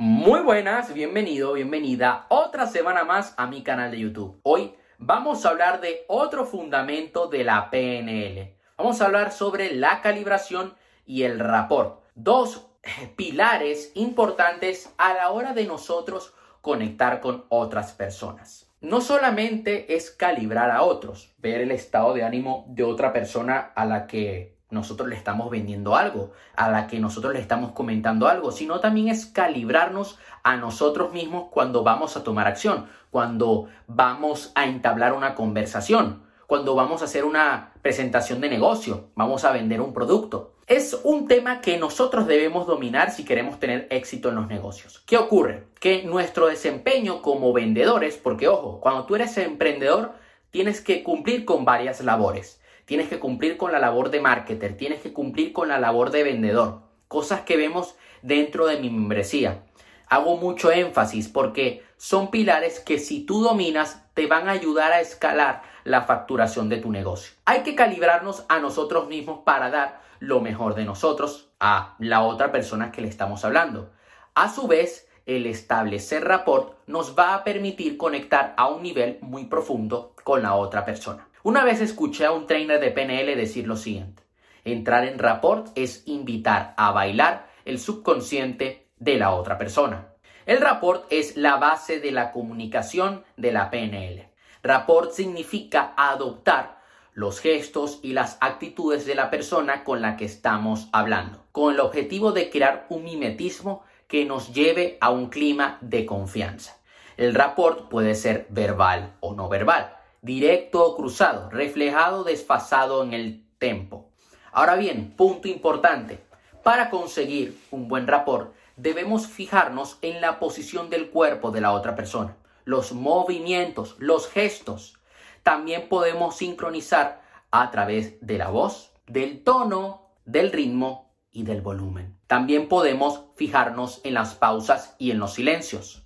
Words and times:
Muy 0.00 0.42
buenas, 0.42 0.94
bienvenido, 0.94 1.54
bienvenida 1.54 2.26
otra 2.28 2.68
semana 2.68 3.02
más 3.02 3.34
a 3.36 3.48
mi 3.48 3.64
canal 3.64 3.90
de 3.90 3.98
YouTube. 3.98 4.38
Hoy 4.44 4.76
vamos 4.96 5.44
a 5.44 5.48
hablar 5.48 5.80
de 5.80 6.04
otro 6.06 6.44
fundamento 6.44 7.26
de 7.26 7.42
la 7.42 7.68
PNL. 7.68 8.54
Vamos 8.76 9.00
a 9.00 9.06
hablar 9.06 9.32
sobre 9.32 9.74
la 9.74 10.00
calibración 10.00 10.74
y 11.04 11.24
el 11.24 11.40
rapport. 11.40 12.04
Dos 12.14 12.68
pilares 13.16 13.90
importantes 13.96 14.94
a 14.98 15.14
la 15.14 15.30
hora 15.30 15.52
de 15.52 15.66
nosotros 15.66 16.32
conectar 16.60 17.20
con 17.20 17.46
otras 17.48 17.90
personas. 17.90 18.70
No 18.80 19.00
solamente 19.00 19.96
es 19.96 20.12
calibrar 20.12 20.70
a 20.70 20.82
otros, 20.82 21.34
ver 21.38 21.60
el 21.60 21.72
estado 21.72 22.14
de 22.14 22.22
ánimo 22.22 22.66
de 22.68 22.84
otra 22.84 23.12
persona 23.12 23.72
a 23.74 23.84
la 23.84 24.06
que 24.06 24.57
nosotros 24.70 25.08
le 25.08 25.16
estamos 25.16 25.50
vendiendo 25.50 25.96
algo, 25.96 26.32
a 26.54 26.70
la 26.70 26.86
que 26.86 27.00
nosotros 27.00 27.32
le 27.32 27.40
estamos 27.40 27.72
comentando 27.72 28.28
algo, 28.28 28.52
sino 28.52 28.80
también 28.80 29.08
es 29.08 29.26
calibrarnos 29.26 30.18
a 30.42 30.56
nosotros 30.56 31.12
mismos 31.12 31.48
cuando 31.50 31.82
vamos 31.82 32.16
a 32.16 32.24
tomar 32.24 32.46
acción, 32.46 32.86
cuando 33.10 33.68
vamos 33.86 34.52
a 34.54 34.66
entablar 34.66 35.14
una 35.14 35.34
conversación, 35.34 36.22
cuando 36.46 36.74
vamos 36.74 37.02
a 37.02 37.06
hacer 37.06 37.24
una 37.24 37.72
presentación 37.82 38.40
de 38.40 38.50
negocio, 38.50 39.10
vamos 39.14 39.44
a 39.44 39.52
vender 39.52 39.80
un 39.80 39.92
producto. 39.92 40.54
Es 40.66 41.00
un 41.02 41.28
tema 41.28 41.62
que 41.62 41.78
nosotros 41.78 42.26
debemos 42.26 42.66
dominar 42.66 43.10
si 43.10 43.24
queremos 43.24 43.58
tener 43.58 43.86
éxito 43.90 44.28
en 44.28 44.34
los 44.34 44.48
negocios. 44.48 45.02
¿Qué 45.06 45.16
ocurre? 45.16 45.68
Que 45.80 46.02
nuestro 46.02 46.46
desempeño 46.46 47.22
como 47.22 47.54
vendedores, 47.54 48.18
porque 48.18 48.48
ojo, 48.48 48.80
cuando 48.80 49.06
tú 49.06 49.14
eres 49.14 49.38
emprendedor, 49.38 50.12
tienes 50.50 50.82
que 50.82 51.02
cumplir 51.02 51.46
con 51.46 51.64
varias 51.64 52.02
labores 52.02 52.60
tienes 52.88 53.10
que 53.10 53.18
cumplir 53.18 53.58
con 53.58 53.70
la 53.70 53.78
labor 53.78 54.08
de 54.08 54.22
marketer, 54.22 54.74
tienes 54.74 55.02
que 55.02 55.12
cumplir 55.12 55.52
con 55.52 55.68
la 55.68 55.78
labor 55.78 56.10
de 56.10 56.22
vendedor, 56.22 56.80
cosas 57.06 57.42
que 57.42 57.58
vemos 57.58 57.94
dentro 58.22 58.66
de 58.66 58.80
mi 58.80 58.88
membresía. 58.88 59.62
Hago 60.08 60.38
mucho 60.38 60.72
énfasis 60.72 61.28
porque 61.28 61.84
son 61.98 62.30
pilares 62.30 62.80
que 62.80 62.98
si 62.98 63.26
tú 63.26 63.42
dominas 63.42 64.06
te 64.14 64.26
van 64.26 64.48
a 64.48 64.52
ayudar 64.52 64.92
a 64.92 65.02
escalar 65.02 65.60
la 65.84 66.00
facturación 66.00 66.70
de 66.70 66.78
tu 66.78 66.90
negocio. 66.90 67.34
Hay 67.44 67.60
que 67.60 67.74
calibrarnos 67.74 68.46
a 68.48 68.58
nosotros 68.58 69.06
mismos 69.06 69.40
para 69.44 69.68
dar 69.68 70.00
lo 70.18 70.40
mejor 70.40 70.74
de 70.74 70.86
nosotros 70.86 71.50
a 71.60 71.94
la 71.98 72.22
otra 72.22 72.50
persona 72.52 72.90
que 72.90 73.02
le 73.02 73.08
estamos 73.08 73.44
hablando. 73.44 73.90
A 74.34 74.48
su 74.48 74.66
vez, 74.66 75.10
el 75.26 75.44
establecer 75.44 76.24
rapport 76.24 76.78
nos 76.86 77.18
va 77.18 77.34
a 77.34 77.44
permitir 77.44 77.98
conectar 77.98 78.54
a 78.56 78.68
un 78.68 78.82
nivel 78.82 79.18
muy 79.20 79.44
profundo 79.44 80.14
con 80.24 80.40
la 80.40 80.54
otra 80.54 80.86
persona. 80.86 81.27
Una 81.44 81.64
vez 81.64 81.80
escuché 81.80 82.24
a 82.24 82.32
un 82.32 82.46
trainer 82.46 82.80
de 82.80 82.90
PNL 82.90 83.36
decir 83.36 83.66
lo 83.68 83.76
siguiente. 83.76 84.24
Entrar 84.64 85.04
en 85.04 85.20
rapport 85.20 85.68
es 85.76 86.02
invitar 86.06 86.74
a 86.76 86.90
bailar 86.90 87.48
el 87.64 87.78
subconsciente 87.78 88.88
de 88.98 89.18
la 89.18 89.30
otra 89.30 89.56
persona. 89.56 90.08
El 90.46 90.60
rapport 90.60 91.06
es 91.10 91.36
la 91.36 91.56
base 91.56 92.00
de 92.00 92.10
la 92.10 92.32
comunicación 92.32 93.24
de 93.36 93.52
la 93.52 93.70
PNL. 93.70 94.28
Rapport 94.64 95.12
significa 95.12 95.94
adoptar 95.96 96.78
los 97.12 97.38
gestos 97.38 98.00
y 98.02 98.14
las 98.14 98.36
actitudes 98.40 99.06
de 99.06 99.14
la 99.14 99.30
persona 99.30 99.84
con 99.84 100.02
la 100.02 100.16
que 100.16 100.24
estamos 100.24 100.88
hablando, 100.92 101.44
con 101.52 101.72
el 101.72 101.80
objetivo 101.80 102.32
de 102.32 102.50
crear 102.50 102.86
un 102.88 103.04
mimetismo 103.04 103.84
que 104.08 104.24
nos 104.24 104.52
lleve 104.52 104.98
a 105.00 105.10
un 105.10 105.28
clima 105.28 105.78
de 105.82 106.04
confianza. 106.04 106.78
El 107.16 107.34
rapport 107.34 107.88
puede 107.88 108.16
ser 108.16 108.46
verbal 108.50 109.14
o 109.20 109.34
no 109.34 109.48
verbal 109.48 109.97
directo 110.22 110.84
o 110.84 110.96
cruzado, 110.96 111.50
reflejado 111.50 112.24
desfasado 112.24 113.02
en 113.02 113.12
el 113.12 113.44
tempo. 113.58 114.10
Ahora 114.52 114.76
bien, 114.76 115.14
punto 115.16 115.48
importante, 115.48 116.20
para 116.62 116.90
conseguir 116.90 117.58
un 117.70 117.88
buen 117.88 118.06
rapport 118.06 118.52
debemos 118.76 119.26
fijarnos 119.26 119.98
en 120.02 120.20
la 120.20 120.38
posición 120.38 120.88
del 120.88 121.10
cuerpo 121.10 121.50
de 121.50 121.60
la 121.60 121.72
otra 121.72 121.94
persona, 121.94 122.36
los 122.64 122.92
movimientos, 122.92 123.96
los 123.98 124.28
gestos. 124.28 124.98
También 125.42 125.88
podemos 125.88 126.36
sincronizar 126.36 127.22
a 127.50 127.70
través 127.70 128.24
de 128.24 128.38
la 128.38 128.48
voz, 128.48 128.92
del 129.06 129.42
tono, 129.42 130.10
del 130.24 130.52
ritmo 130.52 131.14
y 131.30 131.42
del 131.42 131.60
volumen. 131.60 132.18
También 132.26 132.68
podemos 132.68 133.24
fijarnos 133.36 134.00
en 134.04 134.14
las 134.14 134.34
pausas 134.34 134.94
y 134.98 135.10
en 135.10 135.18
los 135.18 135.34
silencios. 135.34 136.04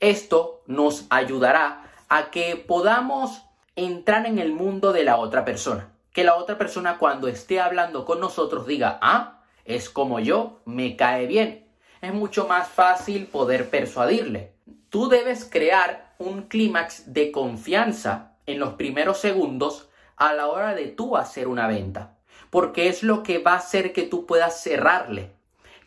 Esto 0.00 0.62
nos 0.66 1.06
ayudará 1.10 1.90
a 2.08 2.30
que 2.30 2.56
podamos 2.56 3.42
entrar 3.76 4.26
en 4.26 4.38
el 4.38 4.52
mundo 4.52 4.92
de 4.92 5.04
la 5.04 5.16
otra 5.16 5.44
persona. 5.44 5.92
Que 6.12 6.24
la 6.24 6.36
otra 6.36 6.58
persona 6.58 6.98
cuando 6.98 7.28
esté 7.28 7.60
hablando 7.60 8.04
con 8.04 8.20
nosotros 8.20 8.66
diga, 8.66 8.98
ah, 9.02 9.42
es 9.64 9.90
como 9.90 10.20
yo, 10.20 10.60
me 10.64 10.96
cae 10.96 11.26
bien. 11.26 11.66
Es 12.00 12.12
mucho 12.12 12.46
más 12.46 12.68
fácil 12.68 13.26
poder 13.26 13.70
persuadirle. 13.70 14.52
Tú 14.90 15.08
debes 15.08 15.44
crear 15.44 16.14
un 16.18 16.42
clímax 16.42 17.12
de 17.12 17.32
confianza 17.32 18.36
en 18.46 18.60
los 18.60 18.74
primeros 18.74 19.18
segundos 19.18 19.88
a 20.16 20.32
la 20.34 20.46
hora 20.46 20.74
de 20.74 20.86
tú 20.86 21.16
hacer 21.16 21.48
una 21.48 21.66
venta. 21.66 22.18
Porque 22.50 22.88
es 22.88 23.02
lo 23.02 23.22
que 23.22 23.38
va 23.38 23.54
a 23.54 23.58
hacer 23.58 23.92
que 23.92 24.02
tú 24.02 24.26
puedas 24.26 24.62
cerrarle, 24.62 25.32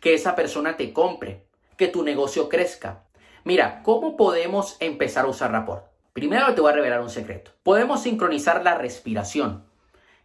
que 0.00 0.12
esa 0.12 0.34
persona 0.34 0.76
te 0.76 0.92
compre, 0.92 1.46
que 1.76 1.88
tu 1.88 2.02
negocio 2.02 2.48
crezca. 2.48 3.04
Mira, 3.44 3.82
¿cómo 3.82 4.16
podemos 4.16 4.76
empezar 4.80 5.24
a 5.24 5.28
usar 5.28 5.52
rapport? 5.52 5.86
Primero 6.18 6.52
te 6.52 6.60
voy 6.60 6.72
a 6.72 6.74
revelar 6.74 7.00
un 7.00 7.10
secreto. 7.10 7.52
Podemos 7.62 8.02
sincronizar 8.02 8.64
la 8.64 8.74
respiración. 8.74 9.66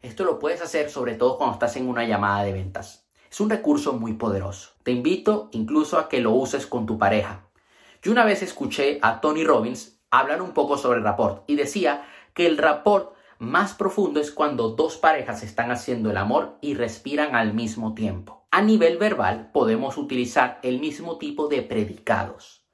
Esto 0.01 0.23
lo 0.23 0.39
puedes 0.39 0.59
hacer 0.59 0.89
sobre 0.89 1.13
todo 1.13 1.37
cuando 1.37 1.53
estás 1.53 1.75
en 1.75 1.87
una 1.87 2.03
llamada 2.03 2.43
de 2.43 2.51
ventas. 2.51 3.07
Es 3.29 3.39
un 3.39 3.51
recurso 3.51 3.93
muy 3.93 4.13
poderoso. 4.13 4.71
Te 4.81 4.89
invito 4.89 5.49
incluso 5.51 5.99
a 5.99 6.09
que 6.09 6.19
lo 6.19 6.31
uses 6.31 6.65
con 6.65 6.87
tu 6.87 6.97
pareja. 6.97 7.45
Yo 8.01 8.11
una 8.11 8.25
vez 8.25 8.41
escuché 8.41 8.97
a 9.03 9.21
Tony 9.21 9.43
Robbins 9.43 9.99
hablar 10.09 10.41
un 10.41 10.53
poco 10.53 10.79
sobre 10.79 10.97
el 10.97 11.03
rapport 11.03 11.43
y 11.45 11.57
decía 11.57 12.07
que 12.33 12.47
el 12.47 12.57
rapport 12.57 13.13
más 13.37 13.75
profundo 13.75 14.19
es 14.19 14.31
cuando 14.31 14.69
dos 14.69 14.97
parejas 14.97 15.43
están 15.43 15.69
haciendo 15.69 16.09
el 16.09 16.17
amor 16.17 16.57
y 16.59 16.73
respiran 16.73 17.35
al 17.35 17.53
mismo 17.53 17.93
tiempo. 17.93 18.47
A 18.49 18.63
nivel 18.63 18.97
verbal 18.97 19.51
podemos 19.53 19.99
utilizar 19.99 20.59
el 20.63 20.79
mismo 20.79 21.19
tipo 21.19 21.49
de 21.49 21.61
predicados. 21.61 22.65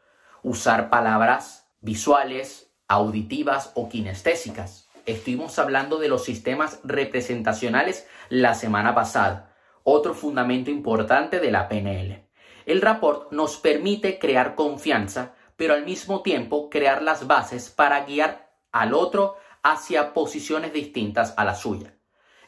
Usar 0.41 0.89
palabras 0.89 1.69
visuales, 1.81 2.68
auditivas 2.89 3.71
o 3.75 3.87
kinestésicas. 3.87 4.89
Estuvimos 5.05 5.57
hablando 5.59 5.99
de 5.99 6.09
los 6.09 6.25
sistemas 6.25 6.79
representacionales 6.83 8.07
la 8.27 8.55
semana 8.55 8.93
pasada, 8.93 9.55
otro 9.83 10.13
fundamento 10.13 10.69
importante 10.69 11.39
de 11.39 11.51
la 11.51 11.69
PNL. 11.69 12.25
El 12.65 12.81
rapport 12.81 13.31
nos 13.31 13.57
permite 13.57 14.19
crear 14.19 14.55
confianza, 14.55 15.33
pero 15.55 15.73
al 15.73 15.85
mismo 15.85 16.21
tiempo 16.21 16.69
crear 16.69 17.01
las 17.01 17.27
bases 17.27 17.69
para 17.69 18.05
guiar 18.05 18.51
al 18.71 18.93
otro 18.93 19.37
hacia 19.63 20.13
posiciones 20.13 20.73
distintas 20.73 21.33
a 21.37 21.45
la 21.45 21.55
suya. 21.55 21.93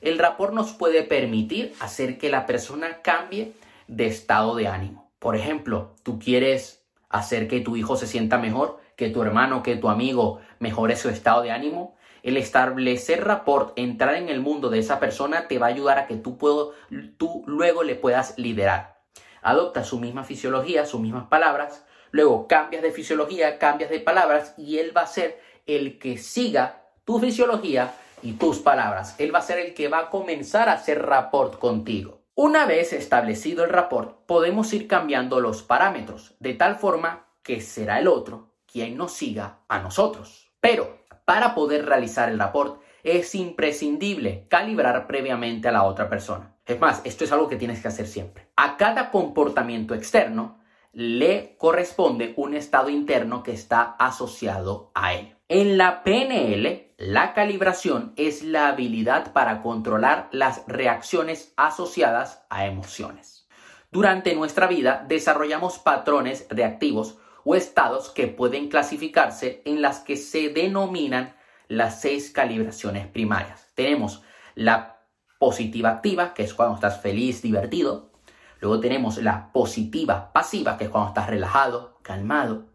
El 0.01 0.17
rapport 0.17 0.53
nos 0.53 0.73
puede 0.73 1.03
permitir 1.03 1.73
hacer 1.79 2.17
que 2.17 2.29
la 2.29 2.45
persona 2.47 3.01
cambie 3.01 3.53
de 3.87 4.07
estado 4.07 4.55
de 4.55 4.67
ánimo. 4.67 5.11
Por 5.19 5.35
ejemplo, 5.35 5.95
tú 6.01 6.17
quieres 6.17 6.83
hacer 7.09 7.47
que 7.47 7.59
tu 7.59 7.75
hijo 7.75 7.95
se 7.95 8.07
sienta 8.07 8.37
mejor, 8.37 8.79
que 9.01 9.09
tu 9.09 9.23
hermano, 9.23 9.63
que 9.63 9.77
tu 9.77 9.89
amigo 9.89 10.41
mejore 10.59 10.95
su 10.95 11.09
estado 11.09 11.41
de 11.41 11.49
ánimo, 11.49 11.95
el 12.21 12.37
establecer 12.37 13.23
rapport, 13.23 13.73
entrar 13.75 14.13
en 14.13 14.29
el 14.29 14.41
mundo 14.41 14.69
de 14.69 14.77
esa 14.77 14.99
persona 14.99 15.47
te 15.47 15.57
va 15.57 15.65
a 15.65 15.69
ayudar 15.69 15.97
a 15.97 16.05
que 16.05 16.17
tú, 16.17 16.37
puedo, 16.37 16.73
tú 17.17 17.43
luego 17.47 17.81
le 17.81 17.95
puedas 17.95 18.37
liderar. 18.37 19.01
Adopta 19.41 19.83
su 19.83 19.99
misma 19.99 20.23
fisiología, 20.23 20.85
sus 20.85 21.01
mismas 21.01 21.25
palabras, 21.29 21.83
luego 22.11 22.47
cambias 22.47 22.83
de 22.83 22.91
fisiología, 22.91 23.57
cambias 23.57 23.89
de 23.89 24.01
palabras 24.01 24.53
y 24.55 24.77
él 24.77 24.95
va 24.95 25.01
a 25.01 25.07
ser 25.07 25.41
el 25.65 25.97
que 25.97 26.19
siga 26.19 26.83
tu 27.03 27.17
fisiología 27.17 27.95
y 28.21 28.33
tus 28.33 28.59
palabras. 28.59 29.15
Él 29.17 29.33
va 29.33 29.39
a 29.39 29.41
ser 29.41 29.57
el 29.57 29.73
que 29.73 29.87
va 29.87 29.97
a 29.97 30.09
comenzar 30.11 30.69
a 30.69 30.73
hacer 30.73 31.01
rapport 31.01 31.57
contigo. 31.57 32.21
Una 32.35 32.67
vez 32.67 32.93
establecido 32.93 33.63
el 33.63 33.71
rapport, 33.71 34.27
podemos 34.27 34.71
ir 34.73 34.87
cambiando 34.87 35.39
los 35.39 35.63
parámetros 35.63 36.35
de 36.39 36.53
tal 36.53 36.75
forma 36.75 37.25
que 37.41 37.61
será 37.61 37.97
el 37.97 38.07
otro 38.07 38.50
quien 38.71 38.97
nos 38.97 39.13
siga 39.13 39.59
a 39.67 39.79
nosotros. 39.79 40.51
Pero 40.59 41.05
para 41.25 41.55
poder 41.55 41.85
realizar 41.85 42.29
el 42.29 42.39
rapport 42.39 42.81
es 43.03 43.35
imprescindible 43.35 44.45
calibrar 44.49 45.07
previamente 45.07 45.67
a 45.67 45.71
la 45.71 45.83
otra 45.83 46.09
persona. 46.09 46.55
Es 46.65 46.79
más, 46.79 47.01
esto 47.03 47.23
es 47.23 47.31
algo 47.31 47.47
que 47.47 47.55
tienes 47.55 47.81
que 47.81 47.87
hacer 47.87 48.07
siempre. 48.07 48.47
A 48.55 48.77
cada 48.77 49.11
comportamiento 49.11 49.95
externo 49.95 50.59
le 50.93 51.55
corresponde 51.57 52.33
un 52.37 52.53
estado 52.53 52.89
interno 52.89 53.43
que 53.43 53.53
está 53.53 53.81
asociado 53.97 54.91
a 54.93 55.13
él. 55.13 55.35
En 55.47 55.77
la 55.77 56.03
PNL, 56.03 56.93
la 56.97 57.33
calibración 57.33 58.13
es 58.15 58.43
la 58.43 58.69
habilidad 58.69 59.33
para 59.33 59.61
controlar 59.61 60.29
las 60.31 60.63
reacciones 60.67 61.53
asociadas 61.57 62.45
a 62.49 62.65
emociones. 62.67 63.47
Durante 63.91 64.33
nuestra 64.35 64.67
vida 64.67 65.03
desarrollamos 65.07 65.79
patrones 65.79 66.47
reactivos 66.49 67.17
o 67.43 67.55
estados 67.55 68.09
que 68.09 68.27
pueden 68.27 68.69
clasificarse 68.69 69.61
en 69.65 69.81
las 69.81 69.99
que 69.99 70.17
se 70.17 70.49
denominan 70.49 71.35
las 71.67 72.01
seis 72.01 72.31
calibraciones 72.31 73.07
primarias. 73.07 73.67
Tenemos 73.75 74.23
la 74.55 74.99
positiva 75.39 75.89
activa, 75.89 76.33
que 76.33 76.43
es 76.43 76.53
cuando 76.53 76.75
estás 76.75 77.01
feliz, 77.01 77.41
divertido. 77.41 78.11
Luego 78.59 78.79
tenemos 78.79 79.17
la 79.17 79.51
positiva 79.51 80.31
pasiva, 80.33 80.77
que 80.77 80.83
es 80.85 80.89
cuando 80.89 81.09
estás 81.09 81.27
relajado, 81.27 81.97
calmado. 82.03 82.65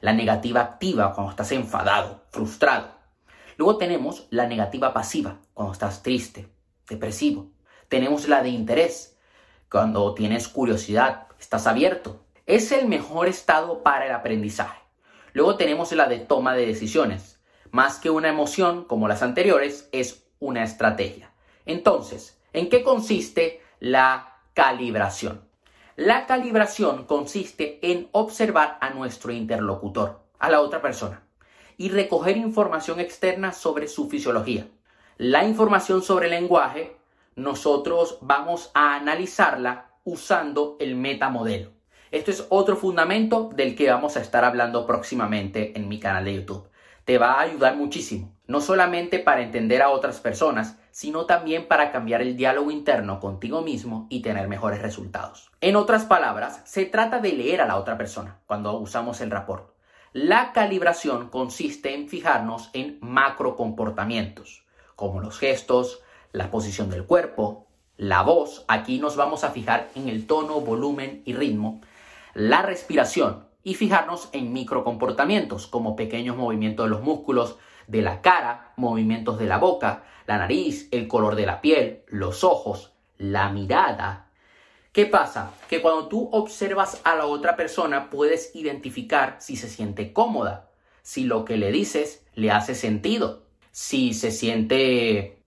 La 0.00 0.12
negativa 0.12 0.60
activa, 0.60 1.14
cuando 1.14 1.30
estás 1.30 1.50
enfadado, 1.52 2.22
frustrado. 2.30 2.90
Luego 3.56 3.78
tenemos 3.78 4.26
la 4.30 4.46
negativa 4.46 4.92
pasiva, 4.92 5.38
cuando 5.54 5.72
estás 5.72 6.02
triste, 6.02 6.48
depresivo. 6.88 7.50
Tenemos 7.88 8.28
la 8.28 8.42
de 8.42 8.50
interés, 8.50 9.16
cuando 9.70 10.14
tienes 10.14 10.48
curiosidad, 10.48 11.26
estás 11.40 11.66
abierto. 11.66 12.25
Es 12.46 12.70
el 12.70 12.86
mejor 12.86 13.26
estado 13.26 13.82
para 13.82 14.06
el 14.06 14.12
aprendizaje. 14.12 14.80
Luego 15.32 15.56
tenemos 15.56 15.90
la 15.90 16.06
de 16.06 16.20
toma 16.20 16.54
de 16.54 16.64
decisiones. 16.64 17.40
Más 17.72 17.98
que 17.98 18.08
una 18.08 18.28
emoción 18.28 18.84
como 18.84 19.08
las 19.08 19.22
anteriores, 19.22 19.88
es 19.90 20.28
una 20.38 20.62
estrategia. 20.62 21.32
Entonces, 21.64 22.40
¿en 22.52 22.68
qué 22.68 22.84
consiste 22.84 23.62
la 23.80 24.36
calibración? 24.54 25.42
La 25.96 26.26
calibración 26.26 27.04
consiste 27.06 27.80
en 27.82 28.08
observar 28.12 28.78
a 28.80 28.90
nuestro 28.90 29.32
interlocutor, 29.32 30.20
a 30.38 30.48
la 30.48 30.60
otra 30.60 30.80
persona, 30.80 31.24
y 31.76 31.88
recoger 31.88 32.36
información 32.36 33.00
externa 33.00 33.52
sobre 33.52 33.88
su 33.88 34.08
fisiología. 34.08 34.68
La 35.18 35.42
información 35.42 36.00
sobre 36.00 36.26
el 36.26 36.30
lenguaje, 36.32 36.96
nosotros 37.34 38.18
vamos 38.20 38.70
a 38.72 38.94
analizarla 38.94 39.90
usando 40.04 40.76
el 40.78 40.94
metamodelo. 40.94 41.75
Esto 42.12 42.30
es 42.30 42.46
otro 42.50 42.76
fundamento 42.76 43.50
del 43.54 43.74
que 43.74 43.90
vamos 43.90 44.16
a 44.16 44.20
estar 44.20 44.44
hablando 44.44 44.86
próximamente 44.86 45.76
en 45.76 45.88
mi 45.88 45.98
canal 45.98 46.24
de 46.24 46.34
YouTube. 46.34 46.68
Te 47.04 47.18
va 47.18 47.32
a 47.32 47.40
ayudar 47.40 47.76
muchísimo, 47.76 48.32
no 48.46 48.60
solamente 48.60 49.18
para 49.18 49.42
entender 49.42 49.82
a 49.82 49.90
otras 49.90 50.20
personas, 50.20 50.78
sino 50.92 51.26
también 51.26 51.66
para 51.66 51.90
cambiar 51.90 52.22
el 52.22 52.36
diálogo 52.36 52.70
interno 52.70 53.18
contigo 53.18 53.62
mismo 53.62 54.06
y 54.08 54.22
tener 54.22 54.46
mejores 54.46 54.82
resultados. 54.82 55.50
En 55.60 55.74
otras 55.74 56.04
palabras, 56.04 56.62
se 56.64 56.84
trata 56.84 57.18
de 57.18 57.32
leer 57.32 57.60
a 57.60 57.66
la 57.66 57.76
otra 57.76 57.98
persona 57.98 58.38
cuando 58.46 58.78
usamos 58.78 59.20
el 59.20 59.32
rapport. 59.32 59.74
La 60.12 60.52
calibración 60.52 61.28
consiste 61.28 61.92
en 61.92 62.08
fijarnos 62.08 62.70
en 62.72 62.98
macro 63.00 63.56
comportamientos, 63.56 64.64
como 64.94 65.20
los 65.20 65.38
gestos, 65.38 66.02
la 66.32 66.50
posición 66.50 66.88
del 66.88 67.04
cuerpo, 67.04 67.66
la 67.96 68.22
voz, 68.22 68.64
aquí 68.68 68.98
nos 68.98 69.16
vamos 69.16 69.42
a 69.42 69.50
fijar 69.50 69.88
en 69.94 70.08
el 70.08 70.26
tono, 70.26 70.60
volumen 70.60 71.22
y 71.24 71.32
ritmo, 71.32 71.80
la 72.36 72.60
respiración 72.60 73.48
y 73.62 73.76
fijarnos 73.76 74.28
en 74.32 74.52
microcomportamientos 74.52 75.66
como 75.66 75.96
pequeños 75.96 76.36
movimientos 76.36 76.84
de 76.84 76.90
los 76.90 77.00
músculos 77.00 77.56
de 77.86 78.02
la 78.02 78.20
cara, 78.20 78.74
movimientos 78.76 79.38
de 79.38 79.46
la 79.46 79.56
boca, 79.56 80.04
la 80.26 80.36
nariz, 80.36 80.86
el 80.90 81.08
color 81.08 81.34
de 81.34 81.46
la 81.46 81.62
piel, 81.62 82.02
los 82.08 82.44
ojos, 82.44 82.92
la 83.16 83.48
mirada. 83.48 84.28
¿Qué 84.92 85.06
pasa? 85.06 85.52
Que 85.70 85.80
cuando 85.80 86.08
tú 86.08 86.28
observas 86.30 87.00
a 87.04 87.14
la 87.14 87.24
otra 87.24 87.56
persona 87.56 88.10
puedes 88.10 88.54
identificar 88.54 89.36
si 89.38 89.56
se 89.56 89.70
siente 89.70 90.12
cómoda, 90.12 90.68
si 91.00 91.24
lo 91.24 91.46
que 91.46 91.56
le 91.56 91.72
dices 91.72 92.22
le 92.34 92.50
hace 92.50 92.74
sentido, 92.74 93.44
si 93.70 94.12
se 94.12 94.30
siente 94.30 95.42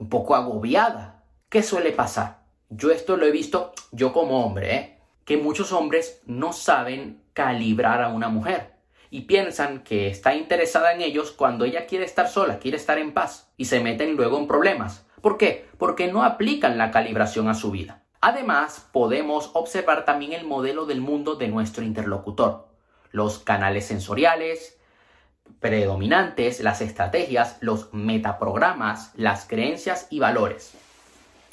un 0.00 0.08
poco 0.08 0.34
agobiada. 0.34 1.22
¿Qué 1.48 1.62
suele 1.62 1.92
pasar? 1.92 2.42
Yo 2.70 2.90
esto 2.90 3.16
lo 3.16 3.24
he 3.24 3.30
visto 3.30 3.72
yo 3.92 4.12
como 4.12 4.44
hombre, 4.44 4.74
¿eh? 4.74 4.91
Que 5.24 5.36
muchos 5.36 5.72
hombres 5.72 6.20
no 6.26 6.52
saben 6.52 7.22
calibrar 7.32 8.02
a 8.02 8.08
una 8.08 8.28
mujer 8.28 8.72
y 9.10 9.22
piensan 9.22 9.82
que 9.82 10.08
está 10.08 10.34
interesada 10.34 10.92
en 10.92 11.02
ellos 11.02 11.32
cuando 11.32 11.64
ella 11.64 11.86
quiere 11.86 12.04
estar 12.04 12.28
sola, 12.28 12.58
quiere 12.58 12.76
estar 12.76 12.98
en 12.98 13.12
paz 13.12 13.50
y 13.56 13.66
se 13.66 13.80
meten 13.80 14.16
luego 14.16 14.38
en 14.38 14.46
problemas. 14.46 15.04
¿Por 15.20 15.36
qué? 15.36 15.68
Porque 15.78 16.10
no 16.10 16.24
aplican 16.24 16.78
la 16.78 16.90
calibración 16.90 17.48
a 17.48 17.54
su 17.54 17.70
vida. 17.70 18.02
Además, 18.20 18.88
podemos 18.92 19.50
observar 19.54 20.04
también 20.04 20.32
el 20.32 20.46
modelo 20.46 20.86
del 20.86 21.00
mundo 21.00 21.34
de 21.34 21.48
nuestro 21.48 21.84
interlocutor, 21.84 22.68
los 23.10 23.38
canales 23.38 23.86
sensoriales 23.86 24.78
predominantes, 25.60 26.60
las 26.60 26.80
estrategias, 26.80 27.56
los 27.60 27.92
metaprogramas, 27.92 29.12
las 29.16 29.46
creencias 29.46 30.06
y 30.10 30.18
valores. 30.18 30.72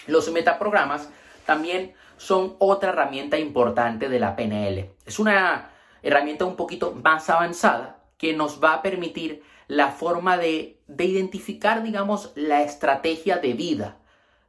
Los 0.08 0.32
metaprogramas 0.32 1.10
también 1.50 1.96
son 2.18 2.58
otra 2.60 2.90
herramienta 2.90 3.40
importante 3.40 4.08
de 4.08 4.20
la 4.20 4.36
PNL. 4.36 4.92
Es 5.04 5.18
una 5.18 5.72
herramienta 6.04 6.46
un 6.46 6.56
poquito 6.56 6.92
más 6.92 7.28
avanzada 7.32 8.04
que 8.20 8.36
nos 8.36 8.64
va 8.64 8.76
a 8.76 8.82
permitir 8.84 9.42
la 9.68 9.88
forma 9.88 10.38
de, 10.38 10.78
de 10.86 11.06
identificar, 11.06 11.82
digamos, 11.82 12.34
la 12.36 12.62
estrategia 12.62 13.38
de 13.38 13.54
vida, 13.54 13.98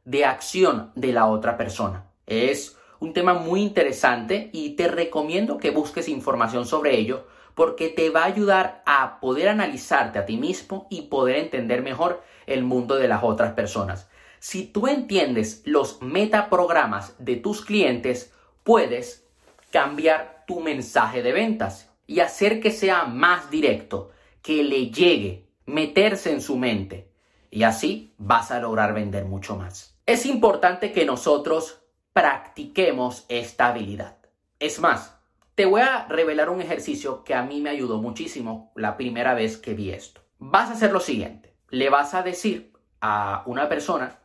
de 0.05 0.25
acción 0.25 0.91
de 0.93 1.11
la 1.11 1.25
otra 1.25 1.57
persona. 1.57 2.05
Es 2.27 2.77
un 2.99 3.13
tema 3.13 3.33
muy 3.33 3.63
interesante 3.63 4.51
y 4.53 4.75
te 4.75 4.87
recomiendo 4.87 5.57
que 5.57 5.71
busques 5.71 6.07
información 6.07 6.67
sobre 6.67 6.99
ello 6.99 7.25
porque 7.55 7.89
te 7.89 8.11
va 8.11 8.25
a 8.25 8.25
ayudar 8.25 8.83
a 8.85 9.19
poder 9.19 9.49
analizarte 9.49 10.19
a 10.19 10.27
ti 10.27 10.37
mismo 10.37 10.85
y 10.91 11.07
poder 11.07 11.37
entender 11.37 11.81
mejor 11.81 12.21
el 12.45 12.63
mundo 12.63 12.97
de 12.97 13.07
las 13.07 13.23
otras 13.23 13.53
personas. 13.53 14.07
Si 14.43 14.65
tú 14.65 14.87
entiendes 14.87 15.61
los 15.65 16.01
metaprogramas 16.01 17.13
de 17.19 17.35
tus 17.35 17.63
clientes, 17.63 18.33
puedes 18.63 19.23
cambiar 19.69 20.45
tu 20.47 20.61
mensaje 20.61 21.21
de 21.21 21.31
ventas 21.31 21.91
y 22.07 22.21
hacer 22.21 22.59
que 22.59 22.71
sea 22.71 23.03
más 23.05 23.51
directo, 23.51 24.09
que 24.41 24.63
le 24.63 24.89
llegue, 24.89 25.45
meterse 25.67 26.31
en 26.31 26.41
su 26.41 26.57
mente. 26.57 27.11
Y 27.51 27.61
así 27.61 28.15
vas 28.17 28.49
a 28.49 28.59
lograr 28.59 28.95
vender 28.95 29.25
mucho 29.25 29.55
más. 29.57 29.95
Es 30.07 30.25
importante 30.25 30.91
que 30.91 31.05
nosotros 31.05 31.83
practiquemos 32.11 33.25
esta 33.29 33.67
habilidad. 33.67 34.17
Es 34.57 34.79
más, 34.79 35.19
te 35.53 35.65
voy 35.65 35.81
a 35.81 36.07
revelar 36.07 36.49
un 36.49 36.61
ejercicio 36.61 37.23
que 37.23 37.35
a 37.35 37.43
mí 37.43 37.61
me 37.61 37.69
ayudó 37.69 38.01
muchísimo 38.01 38.71
la 38.75 38.97
primera 38.97 39.35
vez 39.35 39.57
que 39.57 39.75
vi 39.75 39.91
esto. 39.91 40.21
Vas 40.39 40.71
a 40.71 40.73
hacer 40.73 40.91
lo 40.91 40.99
siguiente. 40.99 41.53
Le 41.69 41.91
vas 41.91 42.15
a 42.15 42.23
decir 42.23 42.73
a 43.01 43.43
una 43.45 43.69
persona 43.69 44.17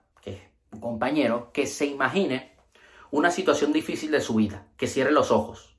compañero 0.81 1.51
que 1.53 1.67
se 1.67 1.87
imagine 1.87 2.57
una 3.11 3.31
situación 3.31 3.73
difícil 3.73 4.11
de 4.11 4.21
su 4.21 4.35
vida, 4.35 4.67
que 4.77 4.87
cierre 4.87 5.13
los 5.13 5.31
ojos. 5.31 5.77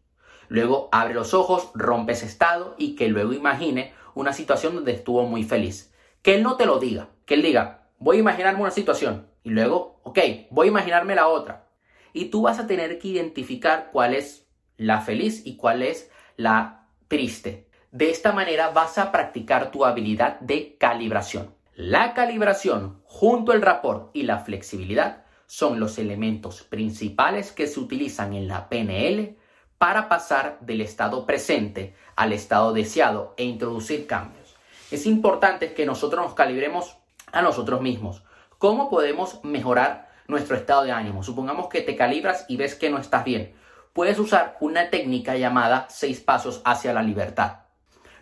Luego 0.49 0.89
abre 0.91 1.13
los 1.13 1.33
ojos, 1.33 1.71
rompe 1.73 2.13
ese 2.13 2.25
estado 2.25 2.75
y 2.77 2.95
que 2.95 3.09
luego 3.09 3.33
imagine 3.33 3.93
una 4.15 4.33
situación 4.33 4.75
donde 4.75 4.93
estuvo 4.93 5.23
muy 5.23 5.43
feliz. 5.43 5.93
Que 6.21 6.35
él 6.35 6.43
no 6.43 6.57
te 6.57 6.65
lo 6.65 6.79
diga, 6.79 7.09
que 7.25 7.35
él 7.35 7.41
diga, 7.41 7.89
voy 7.99 8.17
a 8.17 8.21
imaginarme 8.21 8.61
una 8.61 8.71
situación 8.71 9.27
y 9.43 9.49
luego, 9.49 9.99
ok, 10.03 10.19
voy 10.49 10.67
a 10.67 10.71
imaginarme 10.71 11.15
la 11.15 11.27
otra. 11.27 11.67
Y 12.13 12.25
tú 12.25 12.43
vas 12.43 12.59
a 12.59 12.67
tener 12.67 12.97
que 12.99 13.09
identificar 13.09 13.89
cuál 13.91 14.13
es 14.13 14.47
la 14.77 15.01
feliz 15.01 15.45
y 15.45 15.57
cuál 15.57 15.83
es 15.83 16.09
la 16.35 16.87
triste. 17.07 17.69
De 17.91 18.09
esta 18.09 18.31
manera 18.31 18.69
vas 18.69 18.97
a 18.97 19.11
practicar 19.11 19.71
tu 19.71 19.85
habilidad 19.85 20.39
de 20.39 20.77
calibración. 20.77 21.56
La 21.77 22.15
calibración 22.15 23.03
junto 23.05 23.51
al 23.51 23.61
rapport 23.61 24.09
y 24.13 24.23
la 24.23 24.39
flexibilidad 24.39 25.25
son 25.45 25.79
los 25.79 25.99
elementos 25.99 26.63
principales 26.63 27.51
que 27.51 27.67
se 27.67 27.79
utilizan 27.79 28.33
en 28.33 28.47
la 28.47 28.67
PNL 28.67 29.37
para 29.77 30.09
pasar 30.09 30.57
del 30.61 30.81
estado 30.81 31.27
presente 31.27 31.93
al 32.15 32.33
estado 32.33 32.73
deseado 32.73 33.35
e 33.37 33.43
introducir 33.43 34.07
cambios. 34.07 34.55
Es 34.89 35.05
importante 35.05 35.75
que 35.75 35.85
nosotros 35.85 36.25
nos 36.25 36.33
calibremos 36.33 36.97
a 37.31 37.43
nosotros 37.43 37.79
mismos. 37.79 38.23
¿Cómo 38.57 38.89
podemos 38.89 39.43
mejorar 39.43 40.09
nuestro 40.27 40.55
estado 40.55 40.81
de 40.81 40.93
ánimo? 40.93 41.21
Supongamos 41.21 41.67
que 41.67 41.81
te 41.81 41.95
calibras 41.95 42.45
y 42.47 42.57
ves 42.57 42.73
que 42.73 42.89
no 42.89 42.97
estás 42.97 43.23
bien. 43.23 43.53
Puedes 43.93 44.17
usar 44.17 44.57
una 44.61 44.89
técnica 44.89 45.37
llamada 45.37 45.85
seis 45.91 46.21
pasos 46.21 46.59
hacia 46.65 46.91
la 46.91 47.03
libertad. 47.03 47.57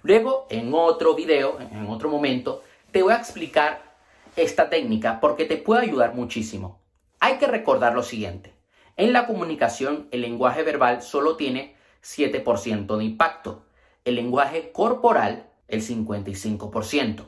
Luego, 0.03 0.45
en 0.49 0.73
otro 0.73 1.15
video, 1.15 1.57
en 1.57 1.87
otro 1.87 2.09
momento, 2.09 2.61
te 2.95 3.03
voy 3.03 3.11
a 3.11 3.17
explicar 3.17 3.97
esta 4.37 4.69
técnica 4.69 5.19
porque 5.19 5.43
te 5.43 5.57
puede 5.57 5.81
ayudar 5.81 6.15
muchísimo. 6.15 6.79
Hay 7.19 7.39
que 7.39 7.45
recordar 7.45 7.93
lo 7.93 8.03
siguiente. 8.03 8.53
En 8.95 9.11
la 9.11 9.27
comunicación, 9.27 10.07
el 10.11 10.21
lenguaje 10.21 10.63
verbal 10.63 11.01
solo 11.01 11.35
tiene 11.35 11.75
7% 12.01 12.95
de 12.95 13.03
impacto. 13.03 13.65
El 14.05 14.15
lenguaje 14.15 14.71
corporal, 14.71 15.49
el 15.67 15.81
55%. 15.81 17.25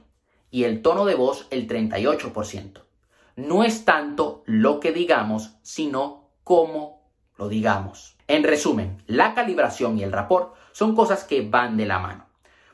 Y 0.51 0.63
el 0.63 0.81
tono 0.81 1.03
de 1.03 1.15
voz, 1.15 1.47
el 1.49 1.67
38%. 1.67 2.83
No 3.35 3.65
es 3.65 3.83
tanto 3.83 4.43
lo 4.45 4.79
que 4.79 4.93
digamos, 4.93 5.57
sino 5.63 6.29
cómo 6.45 7.11
lo 7.35 7.49
digamos. 7.49 8.15
En 8.29 8.45
resumen, 8.45 9.03
la 9.05 9.33
calibración 9.33 9.99
y 9.99 10.03
el 10.03 10.13
rapport 10.13 10.55
son 10.71 10.95
cosas 10.95 11.25
que 11.25 11.41
van 11.41 11.75
de 11.75 11.87
la 11.87 11.99
mano 11.99 12.26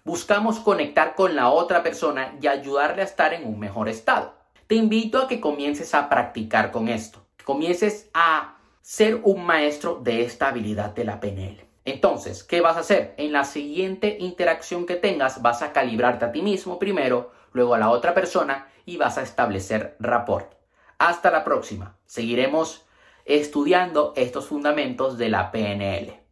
buscamos 0.04 0.60
conectar 0.60 1.16
con 1.16 1.36
la 1.36 1.50
otra 1.50 1.84
persona 1.84 2.36
y 2.42 2.48
ayudarle 2.48 3.02
a 3.02 3.06
estar 3.06 3.34
en 3.34 3.48
un 3.48 3.60
mejor 3.60 3.90
estado. 3.90 4.34
Te 4.68 4.76
invito 4.76 5.20
a 5.20 5.28
que 5.28 5.40
comiences 5.40 5.94
a 5.94 6.10
practicar 6.10 6.72
con 6.72 6.88
esto, 6.88 7.26
que 7.38 7.46
comiences 7.46 8.10
a 8.14 8.58
ser 8.82 9.22
un 9.24 9.46
maestro 9.46 9.96
de 9.96 10.24
esta 10.24 10.50
habilidad 10.50 10.92
de 10.92 11.06
la 11.06 11.20
PNL. 11.20 11.66
Entonces, 11.86 12.44
¿qué 12.44 12.62
vas 12.62 12.78
a 12.78 12.82
hacer? 12.82 13.14
En 13.18 13.34
la 13.34 13.44
siguiente 13.44 14.18
interacción 14.20 14.86
que 14.86 14.96
tengas 14.96 15.42
vas 15.42 15.62
a 15.62 15.74
calibrarte 15.74 16.26
a 16.26 16.32
ti 16.32 16.42
mismo 16.42 16.80
primero, 16.80 17.32
luego 17.52 17.74
a 17.74 17.80
la 17.80 17.90
otra 17.90 18.14
persona 18.14 18.68
y 18.86 18.98
vas 18.98 19.18
a 19.18 19.22
establecer 19.22 19.96
rapport. 20.00 20.54
Hasta 20.98 21.32
la 21.32 21.44
próxima. 21.44 21.98
Seguiremos 22.06 22.86
estudiando 23.26 24.14
estos 24.16 24.48
fundamentos 24.48 25.18
de 25.18 25.30
la 25.30 25.52
PNL. 25.52 26.23